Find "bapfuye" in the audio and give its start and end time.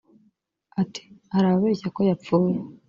2.07-2.57